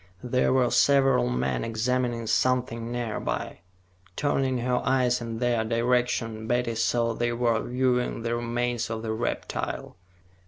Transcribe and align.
There 0.23 0.51
were 0.51 0.71
several 0.71 1.29
men 1.29 1.63
examining 1.63 2.25
something 2.25 2.91
nearby. 2.91 3.59
Turning 4.15 4.57
her 4.57 4.81
eyes 4.83 5.21
in 5.21 5.37
their 5.37 5.63
direction, 5.63 6.47
Betty 6.47 6.73
saw 6.73 7.13
they 7.13 7.33
were 7.33 7.61
viewing 7.61 8.23
the 8.23 8.35
remains 8.35 8.89
of 8.89 9.03
the 9.03 9.13
reptile. 9.13 9.97